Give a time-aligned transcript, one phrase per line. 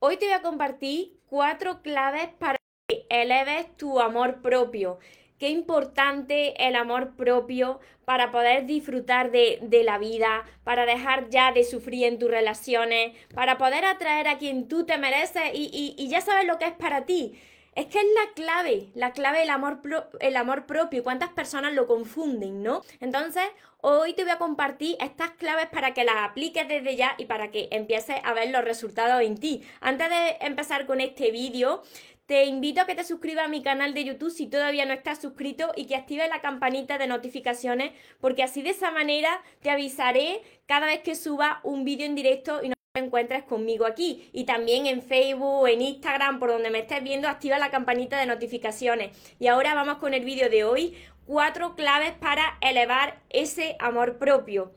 [0.00, 2.56] Hoy te voy a compartir cuatro claves para
[2.86, 5.00] que eleves tu amor propio.
[5.40, 11.64] Qué importante el amor propio para poder disfrutar de, la vida, para dejar ya de
[11.64, 16.20] sufrir en tus relaciones, para poder atraer a quien tú te mereces y, y ya
[16.20, 17.36] sabes lo que es para ti.
[17.74, 19.80] Es que es la clave, la clave del amor,
[20.20, 21.04] el amor propio.
[21.04, 22.82] ¿Cuántas personas lo confunden, no?
[22.98, 23.44] Entonces,
[23.80, 27.50] hoy te voy a compartir estas claves para que las apliques desde ya y para
[27.50, 29.62] que empieces a ver los resultados en ti.
[29.80, 31.82] Antes de empezar con este vídeo,
[32.26, 35.20] te invito a que te suscribas a mi canal de YouTube si todavía no estás
[35.20, 40.42] suscrito y que actives la campanita de notificaciones porque así de esa manera te avisaré
[40.66, 44.86] cada vez que suba un vídeo en directo y no encuentres conmigo aquí y también
[44.86, 49.16] en Facebook, en Instagram, por donde me estés viendo, activa la campanita de notificaciones.
[49.38, 54.72] Y ahora vamos con el vídeo de hoy, cuatro claves para elevar ese amor propio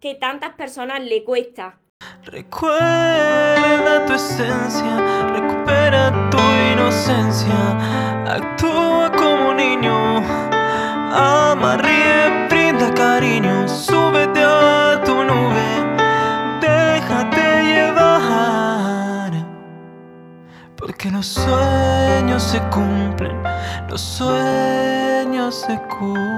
[0.00, 1.78] que tantas personas le cuesta.
[2.24, 6.38] Recuerda tu esencia, recupera tu
[6.72, 10.18] inocencia, actúa como niño,
[11.12, 15.61] ama, ríe, brinda cariño, súbete a tu nube
[21.02, 23.42] Que los sueños se cumplen,
[23.88, 26.32] los sueños se cumplen.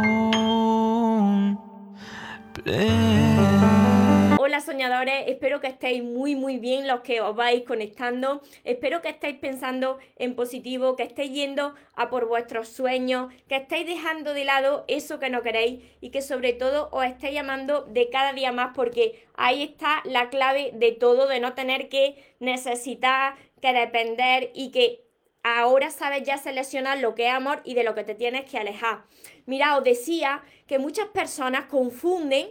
[4.38, 9.10] Hola soñadores, espero que estéis muy muy bien los que os vais conectando, espero que
[9.10, 14.46] estéis pensando en positivo, que estéis yendo a por vuestros sueños, que estéis dejando de
[14.46, 18.50] lado eso que no queréis y que sobre todo os estéis llamando de cada día
[18.50, 23.34] más porque ahí está la clave de todo, de no tener que necesitar
[23.64, 25.06] que depender y que
[25.42, 28.58] ahora sabes ya seleccionar lo que es amor y de lo que te tienes que
[28.58, 29.04] alejar.
[29.46, 32.48] Mira, os decía que muchas personas confunden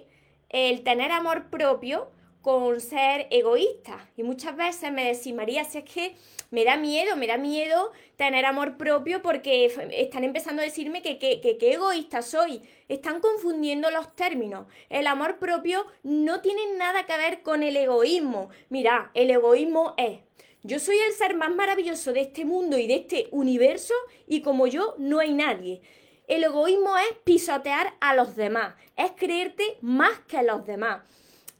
[0.49, 2.09] el tener amor propio
[2.41, 4.09] con ser egoísta.
[4.17, 6.15] Y muchas veces me decís, María, si es que
[6.49, 11.19] me da miedo, me da miedo tener amor propio porque están empezando a decirme que
[11.19, 12.63] qué egoísta soy.
[12.89, 14.65] Están confundiendo los términos.
[14.89, 18.49] El amor propio no tiene nada que ver con el egoísmo.
[18.69, 20.19] Mira, el egoísmo es
[20.63, 23.93] yo soy el ser más maravilloso de este mundo y de este universo
[24.27, 25.81] y como yo no hay nadie.
[26.27, 31.01] El egoísmo es pisotear a los demás, es creerte más que a los demás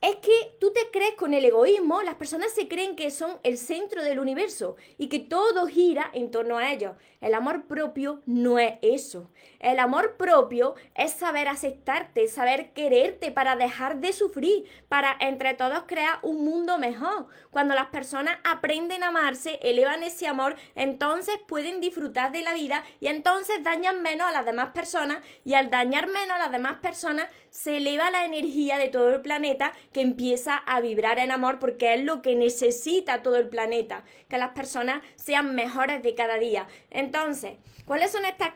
[0.04, 3.58] es que tú te crees con el egoísmo, las personas se creen que son el
[3.58, 6.98] centro del universo y que todo gira en torno a ellos.
[7.22, 9.32] El amor propio no es eso.
[9.60, 15.84] El amor propio es saber aceptarte, saber quererte para dejar de sufrir, para entre todos
[15.88, 17.28] crear un mundo mejor.
[17.50, 22.84] Cuando las personas aprenden a amarse, elevan ese amor, entonces pueden disfrutar de la vida
[23.00, 26.80] y entonces dañan menos a las demás personas y al dañar menos a las demás
[26.82, 31.60] personas se eleva la energía de todo el planeta que empieza a vibrar en amor
[31.60, 36.38] porque es lo que necesita todo el planeta, que las personas sean mejores de cada
[36.38, 36.68] día.
[36.90, 37.54] Entonces,
[37.86, 38.50] ¿cuáles son estas,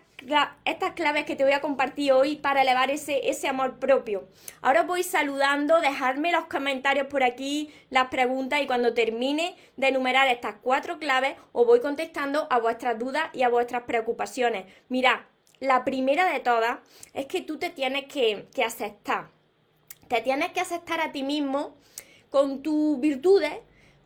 [0.65, 4.27] estas claves que te voy a compartir hoy para elevar ese, ese amor propio?
[4.61, 10.27] Ahora voy saludando, dejarme los comentarios por aquí, las preguntas y cuando termine de enumerar
[10.27, 14.65] estas cuatro claves os voy contestando a vuestras dudas y a vuestras preocupaciones.
[14.89, 15.19] Mirad,
[15.59, 16.79] la primera de todas
[17.13, 19.36] es que tú te tienes que, que aceptar.
[20.07, 21.75] Te tienes que aceptar a ti mismo
[22.29, 23.53] con tus virtudes,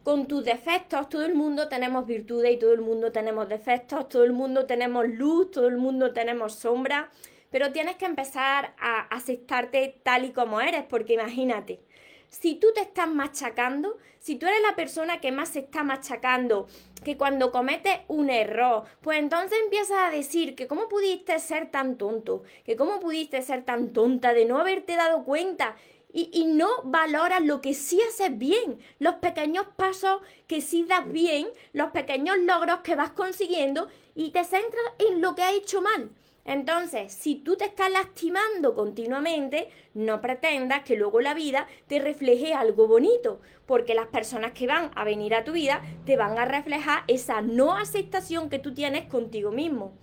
[0.04, 1.10] con tus defectos.
[1.10, 5.08] Todo el mundo tenemos virtudes y todo el mundo tenemos defectos, todo el mundo tenemos
[5.08, 7.12] luz, todo el mundo tenemos sombra.
[7.52, 11.82] Pero tienes que empezar a aceptarte tal y como eres, porque imagínate,
[12.30, 16.68] si tú te estás machacando, si tú eres la persona que más se está machacando,
[17.04, 21.98] que cuando cometes un error, pues entonces empiezas a decir que cómo pudiste ser tan
[21.98, 25.76] tonto, que cómo pudiste ser tan tonta de no haberte dado cuenta
[26.14, 31.48] y, no valoras lo que sí haces bien, los pequeños pasos que sí das bien,
[31.74, 36.12] los pequeños logros que vas consiguiendo y te centras en lo que has hecho mal.
[36.44, 42.53] Entonces, si tú te estás lastimando continuamente, no pretendas que luego la vida te refleje
[42.53, 46.46] algo bonito, porque las personas que van a venir a tu vida te van a
[46.46, 49.93] reflejar esa no aceptación que tú tienes contigo mismo.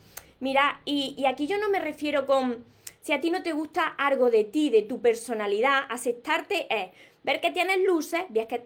[0.41, 2.65] Mira, y, aquí yo no me refiero con
[3.01, 6.91] si a ti no te gusta algo de ti, de tu personalidad, aceptarte es
[7.25, 8.23] ver que tienes luces,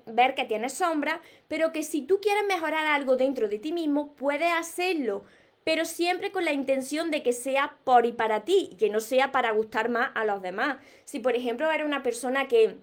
[0.07, 4.15] ver que tienes sombras, pero que si tú quieres mejorar algo dentro de ti mismo,
[4.15, 5.25] puedes hacerlo,
[5.65, 9.33] pero siempre con la intención de que sea por y para ti, que no sea
[9.33, 10.79] para gustar más a los demás.
[11.05, 12.77] Si por ejemplo eres una persona que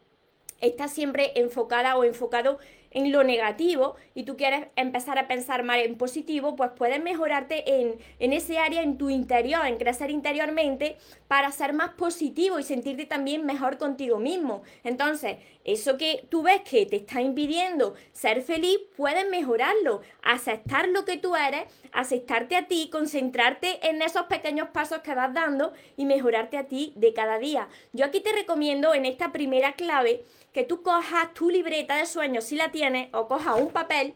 [0.62, 2.60] está siempre enfocada o enfocado
[2.92, 7.82] en lo negativo y tú quieres empezar a pensar más en positivo, pues puedes mejorarte
[7.82, 10.98] en, en ese área, en tu interior, en crecer interiormente
[11.28, 14.64] para ser más positivo y sentirte también mejor contigo mismo.
[14.84, 21.06] Entonces, eso que tú ves que te está impidiendo ser feliz, puedes mejorarlo, aceptar lo
[21.06, 26.06] que tú eres, aceptarte a ti, concentrarte en esos pequeños pasos que vas dando y
[26.06, 27.68] mejorarte a ti de cada día.
[27.94, 30.24] Yo aquí te recomiendo en esta primera clave
[30.54, 34.16] que tú cojas tu libreta de sueños si la tienes o cojas un papel.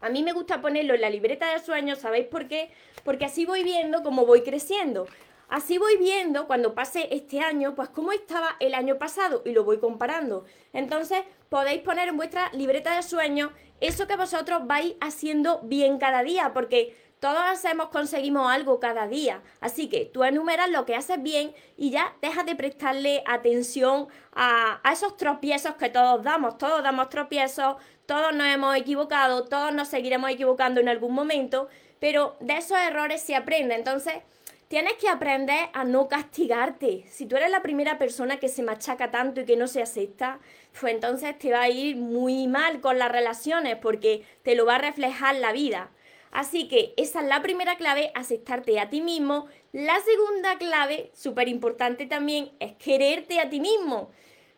[0.00, 2.70] A mí me gusta ponerlo en la libreta de sueños, ¿sabéis por qué?
[3.04, 5.06] Porque así voy viendo cómo voy creciendo.
[5.48, 9.64] Así voy viendo cuando pase este año, pues cómo estaba el año pasado y lo
[9.64, 10.44] voy comparando.
[10.72, 13.50] Entonces podéis poner en vuestra libreta de sueños
[13.80, 19.42] eso que vosotros vais haciendo bien cada día, porque todos hacemos, conseguimos algo cada día.
[19.60, 24.80] Así que tú enumeras lo que haces bien y ya dejas de prestarle atención a,
[24.82, 26.58] a, esos tropiezos que todos damos.
[26.58, 27.76] Todos damos tropiezos,
[28.06, 31.68] todos nos hemos equivocado, todos nos seguiremos equivocando en algún momento,
[32.00, 33.76] pero de esos errores se aprende.
[33.76, 34.14] Entonces,
[34.72, 37.04] Tienes que aprender a no castigarte.
[37.10, 40.38] Si tú eres la primera persona que se machaca tanto y que no se acepta,
[40.80, 44.76] pues entonces te va a ir muy mal con las relaciones porque te lo va
[44.76, 45.90] a reflejar la vida.
[46.32, 49.46] Así que esa es la primera clave, aceptarte a ti mismo.
[49.72, 54.10] La segunda clave, súper importante también, es quererte a ti mismo.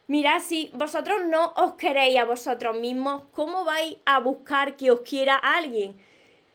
[0.06, 5.00] Mirad, si vosotros no os queréis a vosotros mismos, ¿cómo vais a buscar que os
[5.00, 5.96] quiera alguien?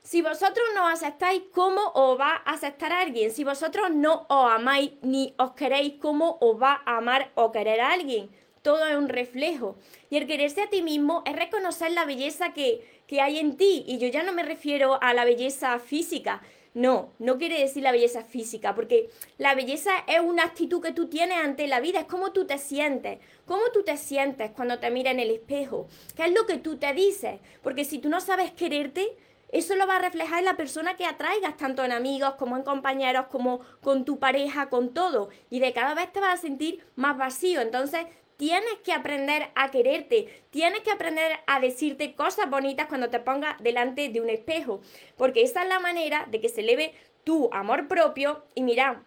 [0.03, 3.31] Si vosotros no aceptáis, ¿cómo os va a aceptar alguien?
[3.31, 7.81] Si vosotros no os amáis ni os queréis, ¿cómo os va a amar o querer
[7.81, 8.29] a alguien?
[8.61, 9.75] Todo es un reflejo.
[10.09, 13.83] Y el quererse a ti mismo es reconocer la belleza que, que hay en ti.
[13.87, 16.43] Y yo ya no me refiero a la belleza física.
[16.75, 19.09] No, no quiere decir la belleza física, porque
[19.39, 22.59] la belleza es una actitud que tú tienes ante la vida, es como tú te
[22.59, 23.17] sientes,
[23.47, 26.77] cómo tú te sientes cuando te miras en el espejo, qué es lo que tú
[26.77, 29.17] te dices, porque si tú no sabes quererte,
[29.51, 32.61] eso lo va a reflejar en la persona que atraigas, tanto en amigos como en
[32.61, 35.29] compañeros, como con tu pareja, con todo.
[35.49, 37.59] Y de cada vez te vas a sentir más vacío.
[37.59, 38.05] Entonces,
[38.39, 43.61] tienes que aprender a quererte, tienes que aprender a decirte cosas bonitas cuando te pongas
[43.61, 44.79] delante de un espejo,
[45.17, 46.93] porque esa es la manera de que se eleve
[47.25, 48.45] tu amor propio.
[48.55, 49.03] Y mira,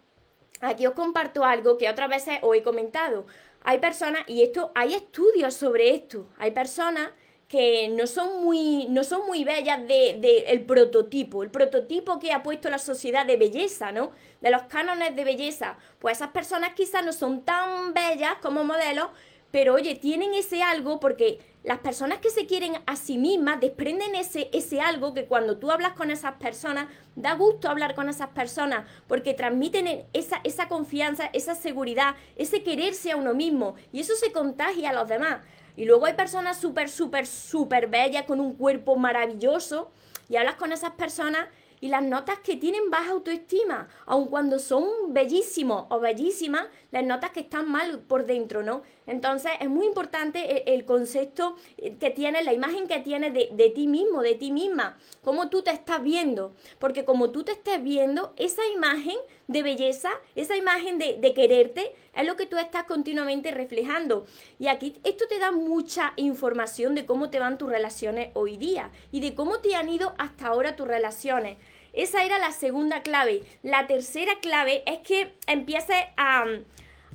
[0.61, 3.25] aquí os comparto algo que otras veces os he comentado.
[3.63, 7.09] Hay personas, y esto, hay estudios sobre esto, hay personas
[7.53, 12.33] que no son muy, no son muy bellas de, de, el prototipo, el prototipo que
[12.33, 14.13] ha puesto la sociedad de belleza, ¿no?
[14.41, 15.77] De los cánones de belleza.
[15.99, 19.09] Pues esas personas quizás no son tan bellas como modelos,
[19.51, 24.15] pero oye, tienen ese algo porque las personas que se quieren a sí mismas desprenden
[24.15, 28.31] ese, ese algo que cuando tú hablas con esas personas, da gusto hablar con esas
[28.31, 34.15] personas porque transmiten esa, esa confianza, esa seguridad, ese quererse a uno mismo y eso
[34.15, 35.41] se contagia a los demás.
[35.77, 39.91] Y luego hay personas súper, súper, súper bellas con un cuerpo maravilloso
[40.29, 41.49] y hablas con esas personas
[41.83, 47.33] y las notas que tienen baja autoestima, aun cuando son bellísimos o bellísimas, las notas
[47.33, 48.83] que están mal por dentro, ¿no?
[49.07, 54.23] Entonces es muy importante el, concepto que tienes, la imagen que tienes de, ti mismo,
[54.23, 58.63] de ti misma, cómo tú te estás viendo, porque como tú te estés viendo, esa
[58.75, 59.17] imagen
[59.49, 64.27] de belleza, esa imagen de quererte, es lo que tú estás continuamente reflejando.
[64.59, 68.91] Y aquí esto te da mucha información de cómo te van tus relaciones hoy día
[69.11, 71.57] y de cómo te han ido hasta ahora tus relaciones.
[71.93, 73.43] Esa era la segunda clave.
[73.63, 76.45] La tercera clave es que empieces a,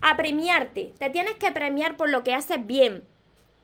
[0.01, 0.93] a premiarte.
[0.97, 3.03] Te tienes que premiar por lo que haces bien.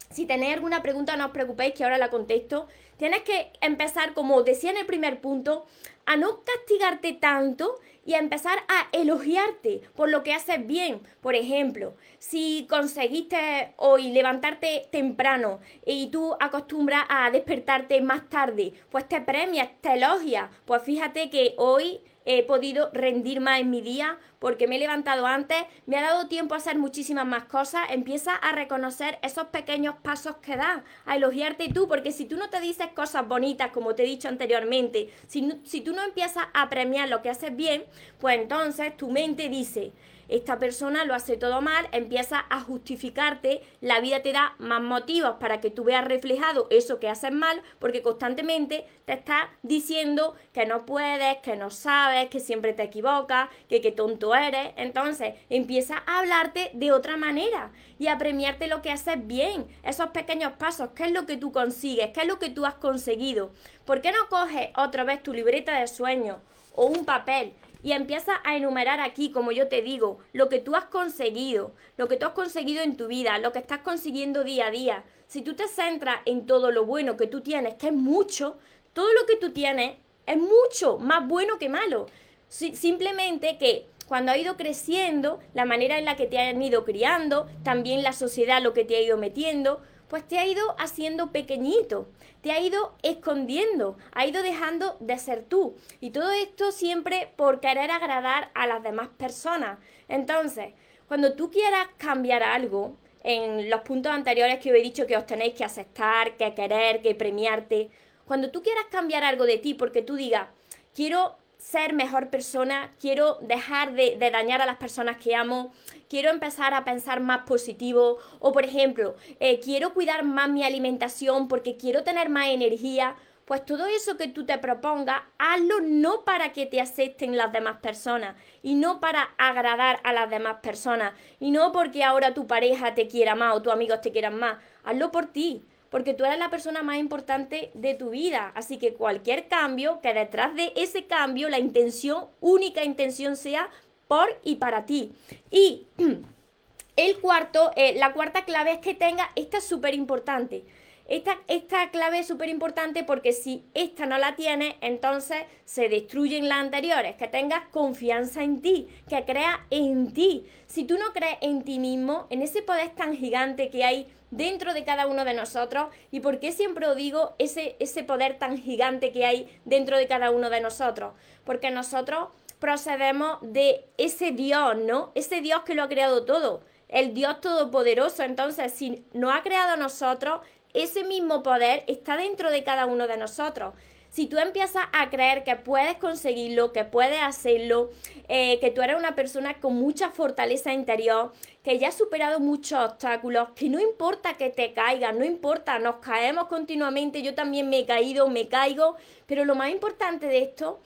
[0.09, 2.67] Si tenéis alguna pregunta, no os preocupéis que ahora la contesto.
[2.97, 5.65] Tienes que empezar, como decía en el primer punto,
[6.05, 11.01] a no castigarte tanto y a empezar a elogiarte por lo que haces bien.
[11.21, 19.07] Por ejemplo, si conseguiste hoy levantarte temprano y tú acostumbras a despertarte más tarde, pues
[19.07, 20.49] te premias, te elogias.
[20.65, 25.25] Pues fíjate que hoy he podido rendir más en mi día porque me he levantado
[25.25, 29.95] antes, me ha dado tiempo a hacer muchísimas más cosas, empieza a reconocer esos pequeños
[30.01, 33.95] pasos que das, a elogiarte tú, porque si tú no te dices cosas bonitas, como
[33.95, 37.85] te he dicho anteriormente, si, si tú no empiezas a premiar lo que haces bien,
[38.19, 39.93] pues entonces tu mente dice,
[40.27, 45.35] esta persona lo hace todo mal, empieza a justificarte, la vida te da más motivos
[45.39, 50.65] para que tú veas reflejado eso que haces mal, porque constantemente te está diciendo que
[50.65, 54.73] no puedes, que no sabes, que siempre te equivocas, que qué tonto eres.
[54.77, 60.07] Entonces empieza a hablarte de otra manera y a premiarte lo que haces bien, esos
[60.09, 63.51] pequeños pasos, qué es lo que tú consigues, qué es lo que tú has conseguido.
[63.85, 66.37] ¿Por qué no coges otra vez tu libreta de sueños
[66.75, 67.53] o un papel
[67.83, 72.07] y empiezas a enumerar aquí, como yo te digo, lo que tú has conseguido, lo
[72.07, 75.03] que tú has conseguido en tu vida, lo que estás consiguiendo día a día.
[75.27, 78.57] Si tú te centras en todo lo bueno que tú tienes, que es mucho,
[78.93, 82.07] todo lo que tú tienes es mucho más bueno que malo.
[82.47, 87.47] simplemente que cuando ha ido creciendo, la manera en la que te han ido criando,
[87.63, 89.81] también la sociedad lo que te ha ido metiendo,
[90.13, 92.07] pues te ha ido haciendo pequeñito,
[92.41, 95.75] te ha ido escondiendo, ha ido dejando de ser tú.
[96.01, 99.79] Y todo esto siempre por querer agradar a las demás personas.
[100.07, 100.75] Entonces,
[101.07, 105.55] cuando tú quieras cambiar algo, en los puntos anteriores que he dicho que os tenéis
[105.55, 107.89] que aceptar, que querer, que premiarte,
[108.25, 110.47] cuando tú quieras cambiar algo de ti porque tú digas,
[110.93, 115.73] quiero ser mejor persona, quiero dejar de, dañar a las personas que amo,
[116.09, 121.47] quiero empezar a pensar más positivo o por ejemplo, eh, quiero cuidar más mi alimentación
[121.47, 123.15] porque quiero tener más energía,
[123.45, 127.77] pues todo eso que tú te propongas, hazlo no para que te acepten las demás
[127.77, 132.93] personas y no para agradar a las demás personas y no porque ahora tu pareja
[132.93, 136.39] te quiera más o tus amigos te quieran más, hazlo por ti porque tú eres
[136.39, 138.51] la persona más importante de tu vida.
[138.55, 143.69] Así que cualquier cambio, que detrás de ese cambio la intención, única intención sea
[144.07, 145.11] por y para ti.
[145.51, 145.85] Y
[146.95, 150.63] el cuarto, eh, la cuarta clave es que tenga, esta es súper importante.
[151.07, 156.49] Esta, esta, clave es súper importante porque si esta no la tienes, entonces se destruyen
[156.49, 157.17] las anteriores.
[157.17, 160.47] Que tengas confianza en ti, que creas en ti.
[160.65, 164.73] Si tú no crees en ti mismo, en ese poder tan gigante que hay dentro
[164.73, 165.87] de cada uno de nosotros.
[166.11, 170.07] ¿Y por qué siempre os digo ese, ese poder tan gigante que hay dentro de
[170.07, 171.13] cada uno de nosotros?
[171.43, 175.11] Porque nosotros procedemos de ese Dios, ¿no?
[175.15, 178.23] Ese Dios que lo ha creado todo, el Dios todopoderoso.
[178.23, 180.41] Entonces, si no ha creado a nosotros,
[180.73, 183.75] ese mismo poder está dentro de cada uno de nosotros
[184.13, 187.89] si tú empiezas a creer que puedes conseguirlo, que puedes hacerlo,
[188.27, 192.79] eh, que tú eres una persona con mucha fortaleza interior, que ya has superado muchos
[192.79, 197.79] obstáculos, que no importa que te caigas, no importa, nos caemos continuamente, yo también me
[197.79, 200.79] he caído, me caigo, pero lo más importante de esto,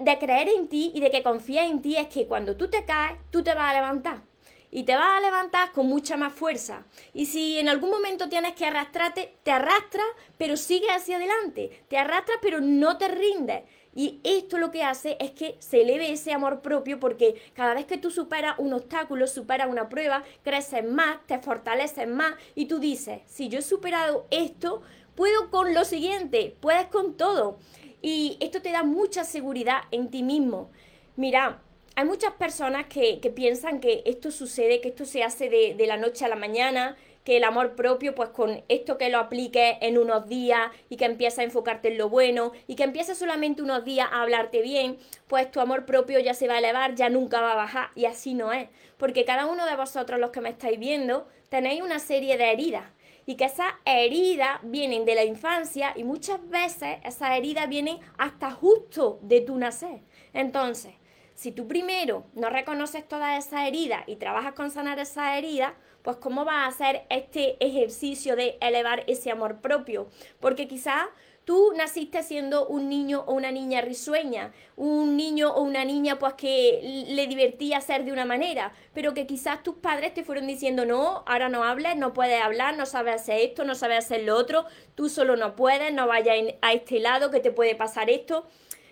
[0.00, 2.84] de creer en ti y de que confíes en ti, es que cuando tú te
[2.84, 4.29] caes, tú te vas a levantar
[4.70, 6.84] y te vas a levantar con mucha más fuerza.
[7.12, 10.06] Y si en algún momento tienes que arrastrarte, te arrastras,
[10.38, 11.84] pero sigue hacia adelante.
[11.88, 13.62] Te arrastras, pero no te rindes.
[13.92, 17.86] Y esto lo que hace es que se eleve ese amor propio porque cada vez
[17.86, 22.78] que tú superas un obstáculo, superas una prueba, creces más, te fortaleces más y tú
[22.78, 24.82] dices, si yo he superado esto,
[25.16, 27.58] puedo con lo siguiente, puedes con todo.
[28.00, 30.70] Y esto te da mucha seguridad en ti mismo.
[31.16, 31.60] Mira,
[32.00, 36.24] hay muchas personas que, piensan que esto sucede, que esto se hace de, la noche
[36.24, 40.26] a la mañana, que el amor propio, pues con esto que lo apliques en unos
[40.26, 44.08] días y que empieces a enfocarte en lo bueno y que empieces solamente unos días
[44.10, 47.52] a hablarte bien, pues tu amor propio ya se va a elevar, ya nunca va
[47.52, 48.70] a bajar y así no es.
[48.96, 52.84] Porque cada uno de vosotros los que me estáis viendo tenéis una serie de heridas
[53.26, 58.50] y que esas heridas vienen de la infancia y muchas veces esas heridas vienen hasta
[58.52, 60.00] justo de tu nacer.
[60.32, 60.94] Entonces,
[61.40, 66.18] si tú primero no reconoces todas esas heridas y trabajas con sanar esas heridas, pues
[66.18, 70.10] cómo vas a hacer este ejercicio de elevar ese amor propio.
[70.38, 71.06] Porque quizás
[71.46, 76.34] tú naciste siendo un niño o una niña risueña, un niño o una niña pues
[76.34, 80.84] que le divertía ser de una manera, pero que quizás tus padres te fueron diciendo,
[80.84, 84.36] no, ahora no hables, no puedes hablar, no sabes hacer esto, no sabes hacer lo
[84.36, 88.46] otro, tú solo no puedes, no vayas a este lado, que te puede pasar esto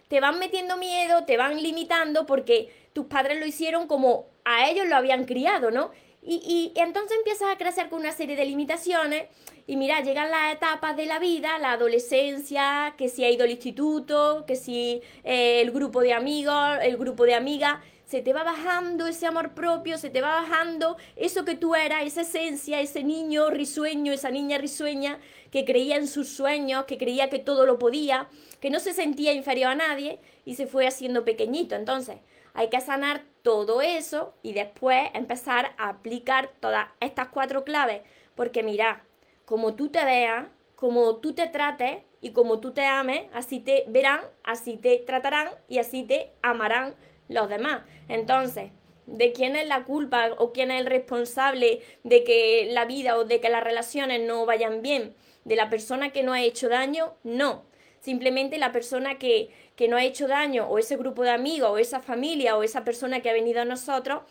[0.09, 4.87] te van metiendo miedo, te van limitando porque tus padres lo hicieron como a ellos
[4.88, 5.91] lo habían criado, ¿no?
[6.21, 9.29] Y, entonces empiezas a crecer con una serie de limitaciones
[9.67, 13.50] y mira, llegan las etapas de la vida, la adolescencia, que si ha ido al
[13.50, 18.43] instituto, que si eh, el grupo de amigos, el grupo de amigas, se te va
[18.43, 23.05] bajando ese amor propio, se te va bajando eso que tú eras, esa esencia, ese
[23.05, 25.19] niño risueño, esa niña risueña
[25.50, 28.29] que creía en sus sueños, que creía que todo lo podía
[28.61, 31.75] que no se sentía inferior a nadie y se fue haciendo pequeñito.
[31.75, 32.17] Entonces,
[32.55, 38.03] hay que sanar todo eso y después empezar a aplicar todas estas cuatro claves.
[38.35, 39.05] Porque mira,
[39.45, 40.47] como tú te veas,
[40.77, 45.50] como tú te trates y como tú te ames, así te verán, así te tratarán
[45.69, 46.95] y así te amarán
[47.28, 47.82] los demás.
[48.08, 48.70] Entonces,
[49.06, 53.25] ¿de quién es la culpa o quién es el responsable de que la vida o
[53.25, 55.14] de que las relaciones no vayan bien?
[55.44, 57.14] ¿De la persona que no ha hecho daño?
[57.23, 57.64] No.
[58.00, 59.50] Simplemente la persona que,
[59.88, 63.20] no ha hecho daño, o ese grupo de amigos, o esa familia, o esa persona
[63.20, 64.23] que ha venido a nosotros,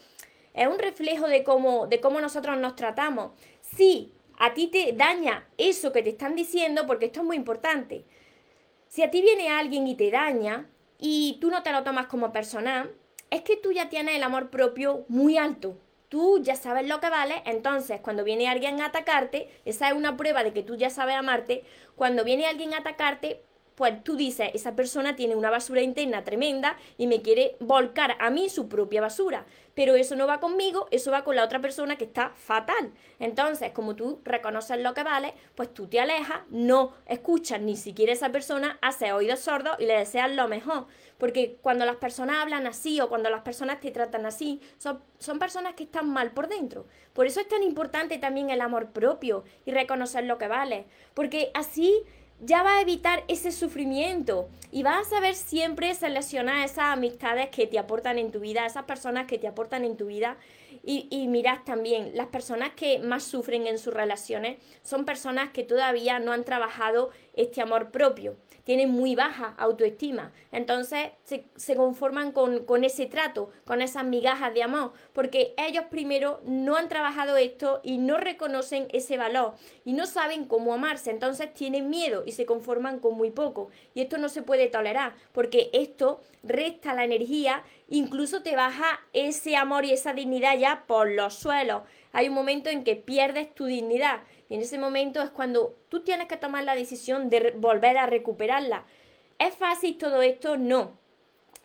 [0.53, 3.31] es un reflejo de cómo, de cómo nosotros nos tratamos.
[3.61, 8.05] Si a ti te daña eso que te están diciendo, porque esto es muy importante.
[8.87, 12.31] Si a ti viene alguien y te daña, y tú no te lo tomas como
[12.31, 12.91] personal,
[13.29, 15.77] es que tú ya tienes el amor propio muy alto.
[16.09, 20.15] Tú ya sabes lo que vale, entonces cuando viene alguien a atacarte, esa es una
[20.15, 23.43] prueba de que tú ya sabes amarte, cuando viene alguien a atacarte,
[23.77, 28.31] pues tú dices, esa persona tiene una basura interna tremenda y me quiere volcar a
[28.31, 29.45] mí su propia basura.
[29.75, 32.91] Pero eso no va conmigo, eso va con la otra persona que está fatal.
[33.19, 38.13] Entonces, como tú reconoces lo que vale, pues tú te alejas, no escuchas ni siquiera
[38.13, 40.87] a esa persona, haces oídos sordos y le deseas lo mejor.
[41.19, 45.37] Porque cuando las personas hablan así o cuando las personas te tratan así, son, son
[45.37, 46.87] personas que están mal por dentro.
[47.13, 50.87] Por eso es tan importante también el amor propio y reconocer lo que vale.
[51.13, 52.03] Porque así
[52.39, 57.67] ya va a evitar ese sufrimiento y vas a saber siempre seleccionar esas amistades que
[57.67, 60.37] te aportan en tu vida, esas personas que te aportan en tu vida.
[60.83, 65.63] Y, y mirad también, las personas que más sufren en sus relaciones son personas que
[65.63, 68.35] todavía no han trabajado este amor propio
[68.67, 70.33] tienen muy baja autoestima.
[70.51, 76.41] Entonces se, conforman con, con, ese trato, con esas migajas de amor, porque ellos primero
[76.43, 79.53] no han trabajado esto y no reconocen ese valor
[79.85, 81.11] y no saben cómo amarse.
[81.11, 83.69] Entonces tienen miedo y se conforman con muy poco.
[83.93, 89.55] Y esto no se puede tolerar, porque esto resta la energía, incluso te baja ese
[89.55, 91.83] amor y esa dignidad ya por los suelos.
[92.11, 96.03] Hay un momento en que pierdes tu dignidad y en ese momento es cuando tú
[96.03, 98.85] tienes que tomar la decisión de volver a recuperarla.
[99.39, 100.57] ¿Es fácil todo esto?
[100.57, 100.97] No,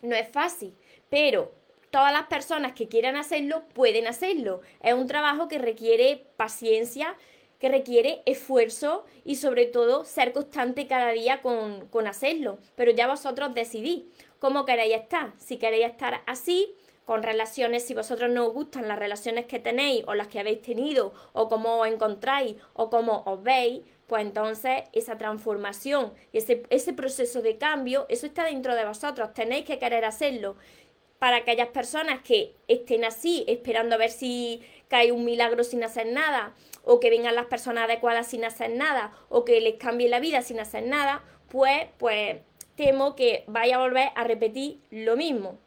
[0.01, 0.75] no es fácil,
[1.09, 1.51] pero
[1.89, 4.61] todas las personas que quieran hacerlo pueden hacerlo.
[4.81, 7.15] Es un trabajo que requiere paciencia,
[7.59, 12.59] que requiere esfuerzo y sobre todo ser constante cada día con, con hacerlo.
[12.75, 14.03] Pero ya vosotros decidís
[14.39, 15.33] cómo queréis estar.
[15.37, 16.75] Si queréis estar así,
[17.05, 20.61] con relaciones, si vosotros no os gustan las relaciones que tenéis o las que habéis
[20.61, 26.93] tenido o cómo os encontráis o cómo os veis, pues entonces esa transformación, ese, ese
[26.93, 30.55] proceso de cambio, eso está dentro de vosotros, tenéis que querer hacerlo.
[31.19, 36.07] Para aquellas personas que estén así, esperando a ver si cae un milagro sin hacer
[36.07, 40.19] nada, o que vengan las personas adecuadas sin hacer nada, o que les cambie la
[40.19, 42.41] vida sin hacer nada, pues, pues
[42.75, 45.62] temo que vaya a volver a repetir lo mismo.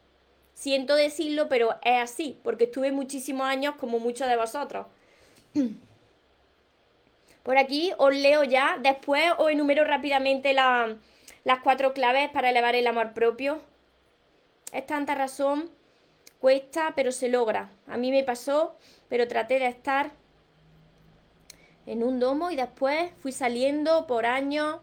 [0.57, 4.87] Siento decirlo, pero es así, porque estuve muchísimos años como muchos de vosotros.
[7.43, 12.87] Por aquí os leo ya, después os enumero rápidamente las cuatro claves para elevar el
[12.87, 13.61] amor propio.
[14.73, 15.69] Es tanta razón,
[16.39, 17.69] cuesta, pero se logra.
[17.85, 18.75] A mí me pasó,
[19.09, 20.09] pero traté de estar
[21.85, 24.79] en un domo y después fui saliendo por años,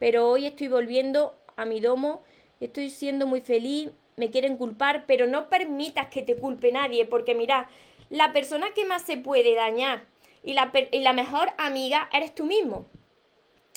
[0.00, 2.24] pero hoy estoy volviendo a mi domo,
[2.58, 7.34] estoy siendo muy feliz, me quieren culpar, pero no permitas que te culpe nadie, porque
[7.34, 7.68] mira,
[8.10, 10.04] la persona que más se puede dañar
[10.42, 12.86] y la, y la mejor amiga eres tú mismo.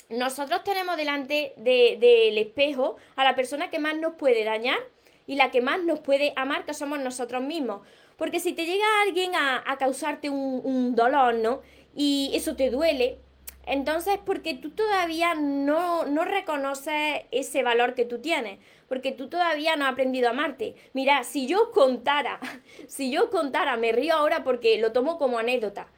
[0.08, 4.78] Nosotros tenemos delante del espejo a la persona que más nos puede dañar
[5.26, 7.80] y la que más nos puede amar, que somos nosotros mismos.
[8.16, 11.60] Porque si te llega alguien a, causarte un, un dolor, ¿no?
[11.94, 13.18] Y eso te duele,
[13.66, 19.74] entonces, porque tú todavía no, no reconoces ese valor que tú tienes, porque tú todavía
[19.74, 20.76] no has aprendido a amarte.
[20.92, 22.38] Mira, si yo contara,
[22.86, 25.88] si yo contara, me río ahora porque lo tomo como anécdota,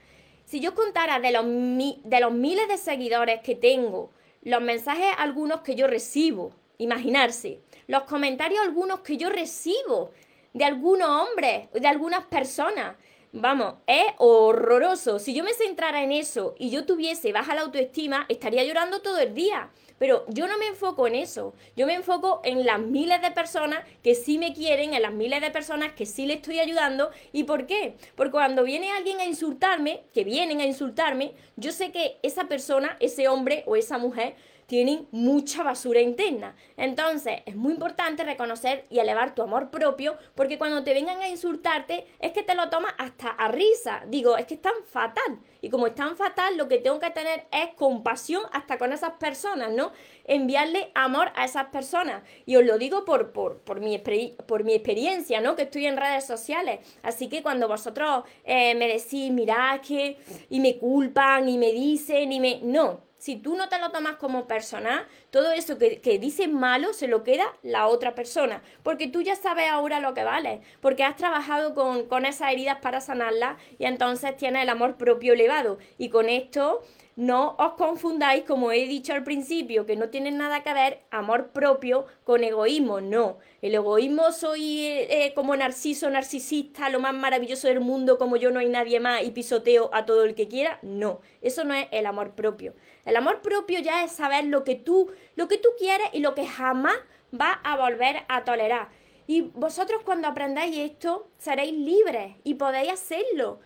[0.47, 4.11] si yo contara de los, de los miles de seguidores que tengo,
[4.43, 10.13] los mensajes algunos que yo recibo, imaginarse, los comentarios algunos que yo recibo
[10.55, 12.97] de algunos hombres, de algunas personas,
[13.33, 15.19] Vamos, es horroroso.
[15.19, 19.19] Si yo me centrara en eso y yo tuviese baja la autoestima, estaría llorando todo
[19.19, 19.71] el día.
[19.99, 21.55] Pero yo no me enfoco en eso.
[21.77, 25.43] Yo me enfoco en las miles de personas que sí me quieren, en las miles
[25.43, 27.11] de personas que sí le estoy ayudando.
[27.33, 27.97] ¿Y por qué?
[28.15, 32.97] Porque cuando viene alguien a insultarme, que vienen a insultarme, yo sé que esa persona,
[33.01, 34.37] ese hombre o esa mujer,
[34.69, 36.55] tienen mucha basura interna.
[36.77, 41.29] Entonces, es muy importante reconocer y elevar tu amor propio, porque cuando te vengan a
[41.29, 44.05] insultarte, es que te lo tomas hasta a risa.
[44.09, 45.41] Digo, es que es tan fatal.
[45.63, 49.13] Y como es tan fatal, lo que tengo que tener es compasión hasta con esas
[49.13, 49.91] personas, ¿no?
[50.25, 52.23] Enviarle amor a esas personas.
[52.45, 53.99] Y os lo digo por, por, por, mi,
[54.47, 55.57] por mi experiencia, ¿no?
[55.57, 56.81] Que estoy en redes sociales.
[57.03, 60.19] Así que cuando vosotros eh, me decís, mirad que,
[60.51, 62.61] y me culpan, y me dicen, y me...
[62.63, 66.93] No, si tú no te lo tomas como persona, todo eso que, que dices malo
[66.93, 71.05] se lo queda la otra persona, porque tú ya sabes ahora lo que vale, porque
[71.05, 75.79] has trabajado con, con esas heridas para sanarlas y entonces tienes el amor propio elevado.
[75.99, 76.83] Y con esto
[77.19, 81.49] no os confundáis, como he dicho al principio, que no tiene nada que ver amor
[81.49, 83.39] propio con egoísmo, no.
[83.61, 88.53] El egoísmo soy eh, eh, como narciso, narcisista, lo más maravilloso del mundo, como yo
[88.53, 91.21] no hay nadie más y pisoteo a todo el que quiera, no.
[91.43, 92.75] Eso no es el amor propio.
[93.05, 96.37] El amor propio ya es saber lo que tú, lo que tú quieres y lo
[96.37, 96.95] que jamás
[97.33, 98.91] vas a volver a tolerar.
[99.27, 103.59] Y vosotros cuando aprendáis esto, seréis libres y podéis hacerlo.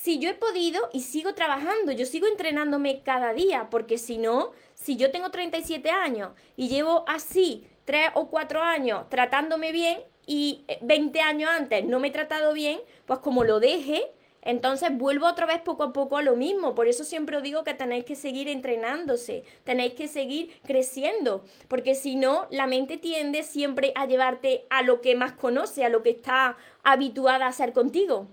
[0.00, 4.52] Si yo he podido y sigo trabajando, yo sigo entrenándome cada día, porque si no,
[4.74, 10.64] si yo tengo 37 años y llevo así 3 o 4 años tratándome bien y
[10.82, 14.04] 20 años antes no me he tratado bien, pues como lo deje,
[14.40, 16.76] entonces vuelvo otra vez poco a poco a lo mismo.
[16.76, 21.96] Por eso siempre os digo que tenéis que seguir entrenándose, tenéis que seguir creciendo, porque
[21.96, 26.04] si no, la mente tiende siempre a llevarte a lo que más conoce, a lo
[26.04, 28.28] que está habituada a hacer contigo.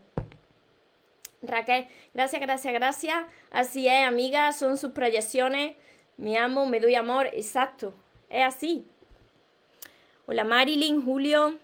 [1.41, 3.25] Raquel, gracias, gracias, gracias.
[3.51, 5.75] Así es, amiga, son sus proyecciones.
[6.17, 7.93] Me amo, me doy amor, exacto.
[8.29, 8.85] Es así.
[10.25, 11.59] Hola Marilyn, Julio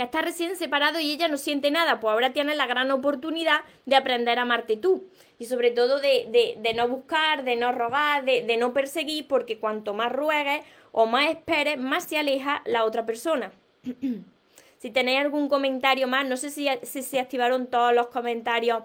[0.00, 3.60] que está recién separado y ella no siente nada, pues ahora tienes la gran oportunidad
[3.84, 5.10] de aprender a amarte tú.
[5.38, 10.10] Y sobre todo de, no buscar, de no robar, de, no perseguir, porque cuanto más
[10.10, 13.52] ruegues o más esperes, más se aleja la otra persona.
[14.80, 16.66] si tenéis algún comentario más, no sé si,
[17.02, 18.82] se activaron todos los comentarios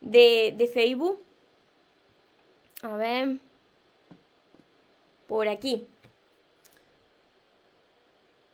[0.00, 1.22] de, de Facebook.
[2.82, 3.38] A ver.
[5.28, 5.86] Por aquí.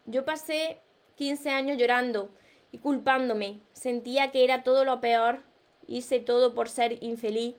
[0.05, 0.79] Yo pasé
[1.17, 2.29] 15 años llorando
[2.73, 3.61] y culpándome.
[3.73, 5.41] Sentía que era todo lo peor.
[5.87, 7.55] Hice todo por ser infeliz.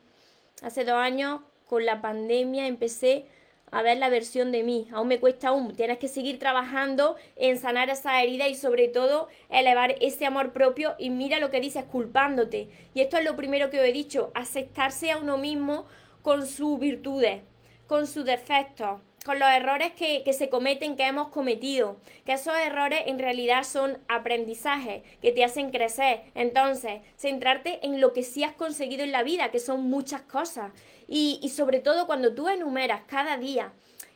[0.62, 3.26] Hace dos años, con la pandemia, empecé
[3.72, 4.88] a ver la versión de mí.
[4.92, 5.74] Aún me cuesta aún.
[5.76, 10.96] Tienes que seguir trabajando en sanar esa herida y sobre todo elevar ese amor propio.
[11.00, 12.70] Y mira lo que dices, culpándote.
[12.94, 15.86] Y esto es lo primero que os he dicho, aceptarse a uno mismo
[16.22, 17.42] con sus virtudes,
[17.88, 23.02] con sus defectos, con los errores que, se cometen, que hemos cometido, que esos errores
[23.06, 26.24] en realidad son aprendizajes que te hacen crecer.
[26.34, 30.72] Entonces, centrarte en lo que sí has conseguido en la vida, que son muchas cosas.
[31.08, 33.74] Y, y sobre todo cuando tú enumeras cada día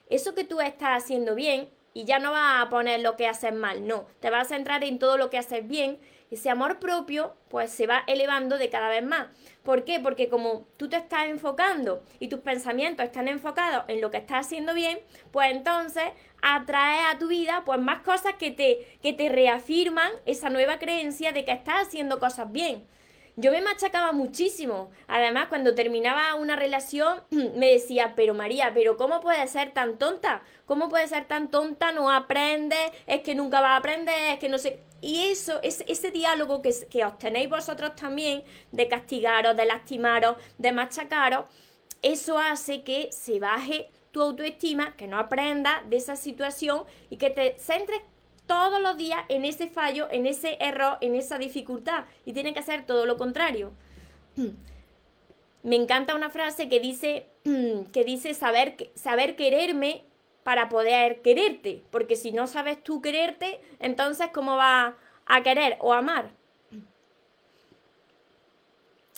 [0.09, 3.53] eso que tú estás haciendo bien, y ya no vas a poner lo que haces
[3.53, 5.97] mal, no, te vas a centrar en todo lo que haces bien
[6.35, 9.27] ese amor propio pues se va elevando de cada vez más.
[9.63, 9.99] ¿Por qué?
[9.99, 14.45] Porque como tú te estás enfocando y tus pensamientos están enfocados en lo que estás
[14.45, 14.99] haciendo bien,
[15.31, 16.03] pues entonces
[16.41, 21.31] atrae a tu vida pues más cosas que te, que te reafirman esa nueva creencia
[21.31, 22.85] de que estás haciendo cosas bien.
[23.37, 24.91] Yo me machacaba muchísimo.
[25.07, 30.41] Además, cuando terminaba una relación, me decía, pero María, pero ¿cómo puedes ser tan tonta?
[30.65, 31.91] ¿Cómo puedes ser tan tonta?
[31.91, 34.79] No aprendes, es que nunca vas a aprender, es que no sé...
[35.01, 40.37] Y eso, es, ese diálogo que, que os tenéis vosotros también, de castigaros, de lastimaros,
[40.57, 41.45] de machacaros,
[42.01, 47.29] eso hace que se baje tu autoestima, que no aprendas de esa situación y que
[47.29, 48.01] te centres
[48.47, 52.05] todos los días en ese fallo, en ese error, en esa dificultad.
[52.25, 53.71] Y tiene que hacer todo lo contrario.
[55.63, 57.27] Me encanta una frase que dice,
[57.91, 60.03] que dice saber, saber quererme
[60.43, 61.83] para poder quererte.
[61.89, 64.93] Porque si no sabes tú quererte, entonces ¿cómo vas
[65.25, 66.29] a querer o amar?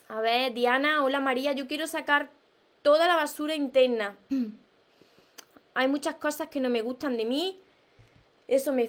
[0.07, 2.29] A ver, Diana, hola María, yo quiero sacar
[2.81, 4.15] toda la basura interna.
[5.73, 7.59] Hay muchas cosas que no me gustan de mí,
[8.47, 8.87] eso me,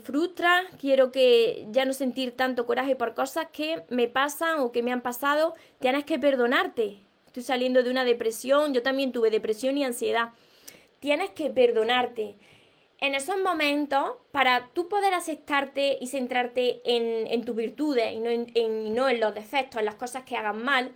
[0.00, 4.82] frustra, quiero que ya no sentir tanto coraje por cosas que me pasan o que
[4.82, 7.00] me han pasado, tienes que perdonarte.
[7.26, 10.30] Estoy saliendo de una depresión, yo también tuve depresión y ansiedad.
[11.00, 12.36] Tienes que perdonarte.
[12.98, 18.94] En esos momentos, para tú poder aceptarte y centrarte en, tus virtudes y no en,
[18.94, 20.92] no en los defectos, en las cosas que hagan mal,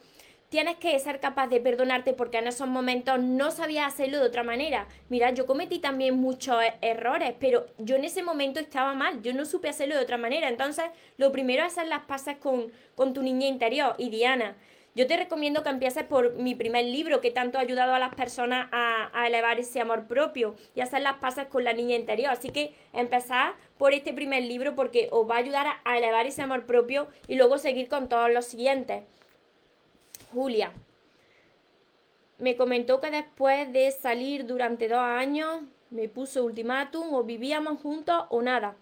[0.48, 4.42] tienes que ser capaz de perdonarte porque en esos momentos no sabías hacerlo de otra
[4.42, 4.86] manera.
[5.08, 9.32] Mira, yo cometí también muchos e-, errores, pero yo en ese momento estaba mal, yo
[9.32, 10.48] no supe hacerlo de otra manera.
[10.48, 13.94] Entonces, lo primero es hacer las pasas con, con tu niña interior.
[13.98, 14.56] Y Diana,
[14.96, 18.14] yo te recomiendo que empieces por mi primer libro, que tanto ha ayudado a las
[18.14, 22.30] personas a, elevar ese amor propio y hacer las pasas con la niña interior.
[22.30, 26.40] Así que empezar por este primer libro porque os va a ayudar a elevar ese
[26.40, 29.02] amor propio y luego seguir con todos los siguientes.
[30.32, 30.72] Julia.
[32.38, 38.24] Me comentó que después de salir durante dos años me puso ultimátum o vivíamos juntos
[38.30, 38.76] o nada.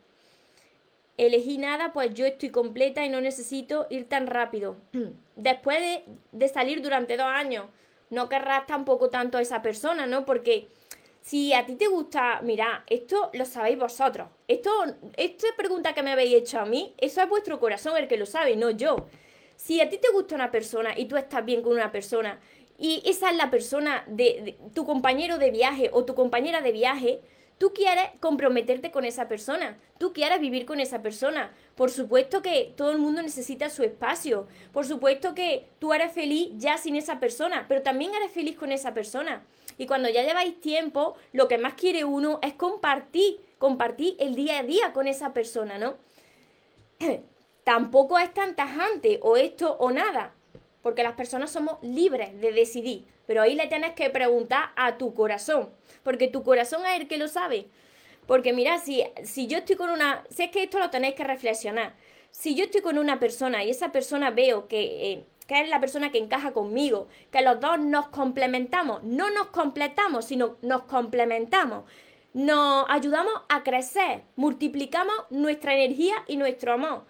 [1.16, 4.76] Elegí nada, pues yo estoy completa y no necesito ir tan rápido.
[5.36, 6.02] Después
[6.32, 7.66] de, salir durante dos años,
[8.10, 10.24] no querrás tampoco tanto a esa persona, ¿no?
[10.24, 10.68] Porque
[11.20, 14.28] si a ti te gusta, mira, esto lo sabéis vosotros.
[14.48, 14.70] Esto,
[15.16, 18.26] esta pregunta que me habéis hecho a mí, eso es vuestro corazón el que lo
[18.26, 19.06] sabe, no yo.
[19.56, 22.40] Si a ti te gusta una persona y tú estás bien con una persona
[22.78, 27.20] y esa es la persona de, tu compañero de viaje o tu compañera de viaje,
[27.58, 31.54] tú quieres comprometerte con esa persona, tú quieres vivir con esa persona.
[31.76, 36.50] Por supuesto que todo el mundo necesita su espacio, por supuesto que tú eres feliz
[36.56, 39.44] ya sin esa persona, pero también eres feliz con esa persona.
[39.78, 44.58] Y cuando ya lleváis tiempo, lo que más quiere uno es compartir compartir el día
[44.58, 45.96] a día con esa persona, ¿no?
[47.64, 50.34] Tampoco es tan tajante o esto o nada,
[50.82, 55.14] porque las personas somos libres de decidir, pero ahí le tienes que preguntar a tu
[55.14, 55.70] corazón,
[56.02, 57.66] porque tu corazón es el que lo sabe.
[58.26, 61.94] Porque mira, si, si yo estoy con una, sé que esto lo tenéis que reflexionar,
[62.30, 65.80] si yo estoy con una persona y esa persona veo que, eh, que es la
[65.80, 71.84] persona que encaja conmigo, que los dos nos complementamos, no nos completamos, sino nos complementamos,
[72.32, 77.04] nos ayudamos a crecer, multiplicamos nuestra energía y nuestro amor.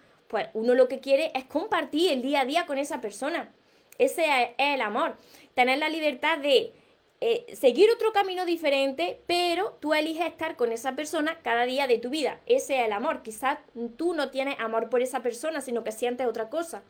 [0.53, 3.53] Uno lo que quiere es compartir el día a día con esa persona.
[3.97, 5.15] Ese es el amor.
[5.53, 6.73] Tener la libertad de
[7.21, 11.97] eh, seguir otro camino diferente, pero tú eliges estar con esa persona cada día de
[11.97, 12.41] tu vida.
[12.45, 13.23] Ese es el amor.
[13.23, 13.59] Quizás
[13.97, 16.83] tú no tienes amor por esa persona, sino que sientes otra cosa.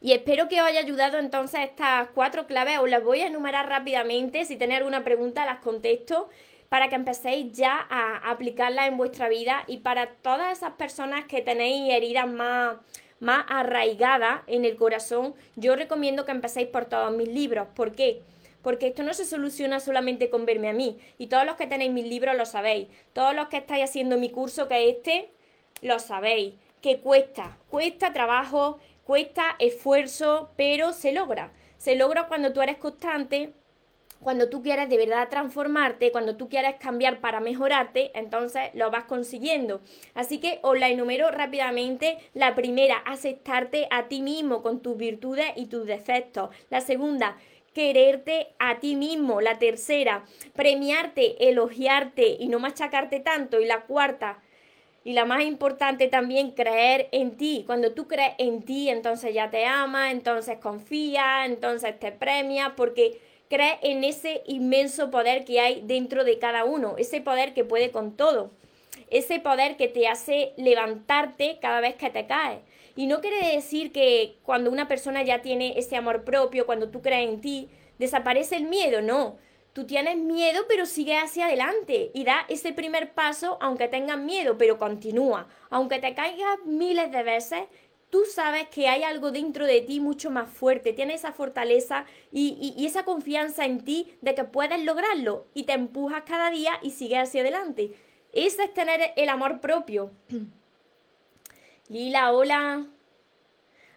[0.00, 2.78] Y espero que os haya ayudado entonces estas cuatro claves.
[2.78, 4.44] Os las voy a enumerar rápidamente.
[4.44, 6.28] Si tenéis alguna pregunta, las contesto
[6.74, 11.40] para que empecéis ya a aplicarlas en vuestra vida y para todas esas personas que
[11.40, 12.78] tenéis heridas más,
[13.20, 17.68] más arraigadas en el corazón, yo recomiendo que empecéis por todos mis libros.
[17.76, 18.22] ¿Por qué?
[18.60, 20.98] Porque esto no se soluciona solamente con verme a mí.
[21.16, 22.88] Y todos los que tenéis mis libros lo sabéis.
[23.12, 25.30] Todos los que estáis haciendo mi curso, que es este,
[25.80, 26.54] lo sabéis.
[26.80, 31.52] Que cuesta, cuesta trabajo, cuesta esfuerzo, pero se logra.
[31.78, 33.52] Se logra cuando tú eres constante,
[34.20, 39.04] cuando tú quieres de verdad transformarte, cuando tú quieres cambiar para mejorarte, entonces lo vas
[39.04, 39.82] consiguiendo.
[40.14, 42.18] Así que os la enumero rápidamente.
[42.32, 46.50] La primera, aceptarte a ti mismo con tus virtudes y tus defectos.
[46.70, 47.36] La segunda,
[47.74, 49.42] quererte a ti mismo.
[49.42, 50.24] La tercera,
[50.54, 53.60] premiarte, elogiarte y no machacarte tanto.
[53.60, 54.40] Y la cuarta,
[55.04, 57.64] y la más importante también, creer en ti.
[57.66, 63.20] Cuando tú crees en ti, entonces ya te ama, entonces confía, entonces te premia, porque
[63.54, 67.92] crees en ese inmenso poder que hay dentro de cada uno, ese poder que puede
[67.92, 68.50] con todo,
[69.10, 72.58] ese poder que te hace levantarte cada vez que te caes.
[72.96, 77.00] Y no quiere decir que cuando una persona ya tiene ese amor propio, cuando tú
[77.00, 79.36] crees en ti, desaparece el miedo, no.
[79.72, 84.56] Tú tienes miedo, pero sigue hacia adelante y da ese primer paso, aunque tengas miedo,
[84.58, 85.48] pero continúa.
[85.70, 87.60] Aunque te caigas miles de veces,
[88.14, 92.86] tú sabes que hay algo dentro de ti mucho más fuerte, tienes esa fortaleza y,
[92.86, 97.18] esa confianza en ti de que puedes lograrlo y te empujas cada día y sigues
[97.18, 97.90] hacia adelante.
[98.32, 100.12] Ese es tener el amor propio.
[101.88, 102.86] Lila, hola.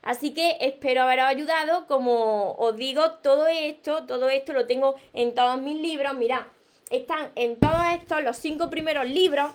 [0.01, 1.86] Así que espero haberos ayudado.
[1.86, 6.15] Como os digo, todo esto, todo esto lo tengo en todos mis libros.
[6.15, 6.41] Mirad,
[6.89, 9.51] están en todos estos los cinco primeros libros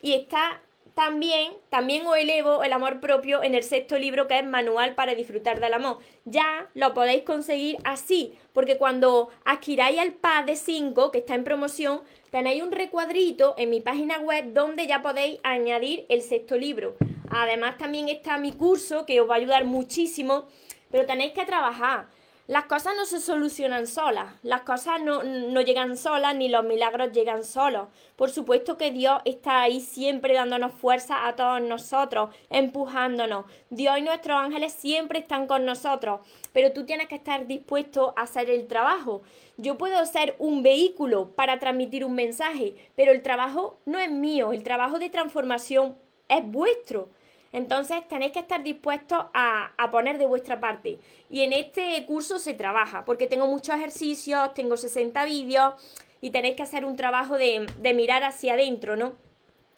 [0.00, 0.62] y está
[0.94, 5.14] también, también os elevo el amor propio en el sexto libro que es Manual para
[5.14, 5.98] disfrutar del amor.
[6.24, 11.44] Ya lo podéis conseguir así, porque cuando adquiráis el PAD de 5 que está en
[11.44, 16.96] promoción, tenéis un recuadrito en mi página web donde ya podéis añadir el sexto libro.
[17.30, 20.46] Además también está mi curso que os va a ayudar muchísimo,
[20.90, 22.08] pero tenéis que trabajar.
[22.48, 27.12] Las cosas no se solucionan solas, las cosas no, no, llegan solas ni los milagros
[27.12, 27.86] llegan solos.
[28.16, 33.44] Por supuesto que Dios está ahí siempre dándonos fuerza a todos nosotros, empujándonos.
[33.70, 36.20] Dios y nuestros ángeles siempre están con nosotros,
[36.52, 39.22] pero tú tienes que estar dispuesto a hacer el trabajo.
[39.56, 44.52] Yo puedo ser un vehículo para transmitir un mensaje, pero el trabajo no es mío,
[44.52, 45.96] el trabajo de transformación
[46.28, 47.08] es vuestro.
[47.52, 50.98] Entonces tenéis que estar dispuestos a, poner de vuestra parte.
[51.30, 55.74] Y en este curso se trabaja, porque tengo muchos ejercicios, tengo 60 vídeos
[56.22, 59.14] y tenéis que hacer un trabajo de, mirar hacia adentro, ¿no?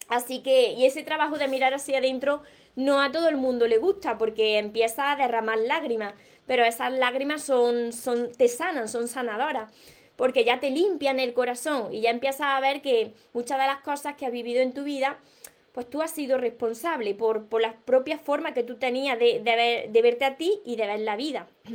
[0.08, 2.42] Así que, y ese trabajo de mirar hacia adentro
[2.76, 6.14] no a todo el mundo le gusta porque empieza a derramar lágrimas,
[6.46, 9.72] pero esas lágrimas son, son, te sanan, son sanadoras,
[10.16, 13.80] porque ya te limpian el corazón y ya empiezas a ver que muchas de las
[13.80, 15.18] cosas que has vivido en tu vida
[15.74, 19.40] pues tú has sido responsable por, por la propia forma que tú tenías de,
[19.90, 21.48] de, verte a ti y de ver la vida.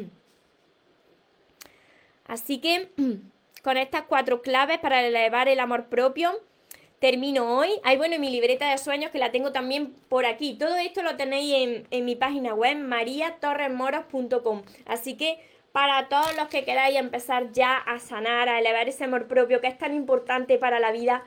[2.26, 2.92] Así que
[3.62, 6.32] con estas cuatro claves para elevar el amor propio,
[7.00, 7.72] termino hoy.
[7.84, 10.54] Hay bueno mi libreta de sueños que la tengo también por aquí.
[10.54, 14.64] Todo esto lo tenéis en, en mi página web mariatorresmoros.com.
[14.86, 15.40] Así que
[15.74, 19.68] para todos los que queráis empezar ya a sanar, a elevar ese amor propio que
[19.68, 21.26] es tan importante para la vida,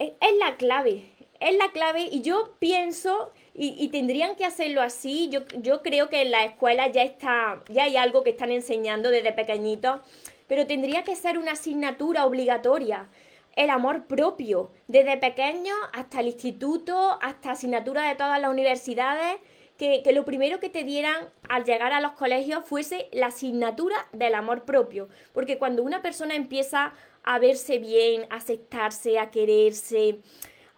[0.00, 1.04] es la clave
[1.40, 6.22] es la clave y yo pienso, y, tendrían que hacerlo así, yo, yo creo que
[6.22, 10.00] en la escuela ya está, ya hay algo que están enseñando desde pequeñitos,
[10.46, 13.08] pero tendría que ser una asignatura obligatoria.
[13.56, 19.36] El amor propio, desde pequeño hasta el instituto, hasta asignatura de todas las universidades,
[19.80, 24.34] que, lo primero que te dieran al llegar a los colegios fuese la asignatura del
[24.34, 25.08] amor propio.
[25.32, 30.18] Porque cuando una persona empieza a verse bien, a aceptarse, a quererse,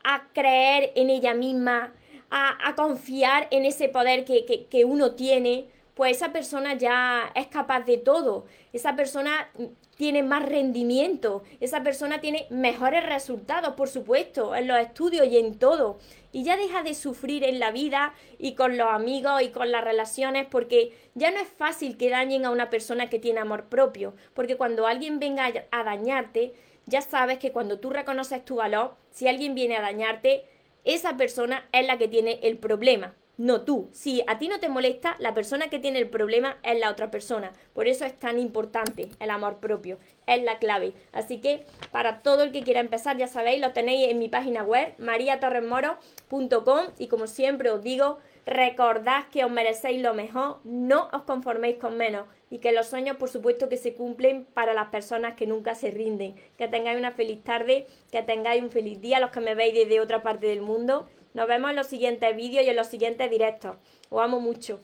[0.05, 1.93] a creer en ella misma,
[2.31, 7.81] a, confiar en ese poder que, que uno tiene, pues esa persona ya es capaz
[7.81, 8.47] de todo.
[8.73, 9.51] Esa persona
[9.97, 15.59] tiene más rendimiento, esa persona tiene mejores resultados, por supuesto, en los estudios y en
[15.59, 15.99] todo.
[16.33, 19.85] Y ya deja de sufrir en la vida y con los amigos y con las
[19.85, 24.15] relaciones, porque ya no es fácil que dañen a una persona que tiene amor propio,
[24.35, 26.55] porque cuando alguien venga a dañarte,
[26.87, 30.45] ya sabes que cuando tú reconoces tu valor, si alguien viene a dañarte,
[30.85, 33.88] esa persona es la que tiene el problema no tú.
[33.92, 37.11] Si a ti no te molesta, la persona que tiene el problema es la otra
[37.11, 37.53] persona.
[37.73, 39.99] Por eso es tan importante el amor propio.
[40.27, 40.92] Es la clave.
[41.12, 44.62] Así que para todo el que quiera empezar, ya sabéis, lo tenéis en mi página
[44.62, 46.87] web, mariatorresmoro.com.
[46.99, 51.96] Y como siempre os digo, recordad que os merecéis lo mejor, no os conforméis con
[51.96, 52.26] menos.
[52.50, 55.90] Y que los sueños, por supuesto, que se cumplen para las personas que nunca se
[55.90, 56.35] rinden.
[56.59, 60.00] Que tengáis una feliz tarde, que tengáis un feliz día, los que me veis desde
[60.00, 61.09] otra parte del mundo.
[61.35, 63.76] Nos vemos en los siguientes vídeos y en los siguientes directos.
[64.11, 64.81] Os amo mucho.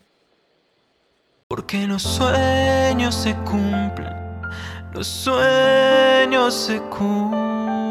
[1.49, 4.13] Porque los sueños se cumplen,
[4.93, 7.89] los sueños se cumplen.